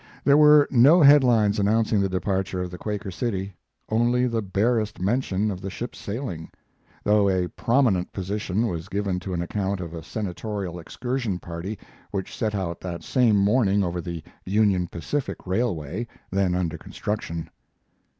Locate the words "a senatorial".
9.93-10.79